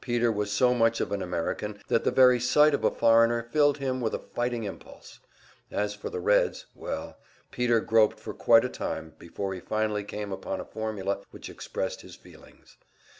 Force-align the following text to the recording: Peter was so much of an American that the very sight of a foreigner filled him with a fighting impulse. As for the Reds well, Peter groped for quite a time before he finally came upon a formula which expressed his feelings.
Peter 0.00 0.32
was 0.32 0.50
so 0.50 0.74
much 0.74 1.00
of 1.00 1.12
an 1.12 1.22
American 1.22 1.80
that 1.86 2.02
the 2.02 2.10
very 2.10 2.40
sight 2.40 2.74
of 2.74 2.82
a 2.82 2.90
foreigner 2.90 3.48
filled 3.52 3.78
him 3.78 4.00
with 4.00 4.12
a 4.12 4.18
fighting 4.34 4.64
impulse. 4.64 5.20
As 5.70 5.94
for 5.94 6.10
the 6.10 6.18
Reds 6.18 6.66
well, 6.74 7.16
Peter 7.52 7.78
groped 7.78 8.18
for 8.18 8.34
quite 8.34 8.64
a 8.64 8.68
time 8.68 9.14
before 9.20 9.54
he 9.54 9.60
finally 9.60 10.02
came 10.02 10.32
upon 10.32 10.58
a 10.58 10.64
formula 10.64 11.22
which 11.30 11.48
expressed 11.48 12.00
his 12.00 12.16
feelings. 12.16 12.78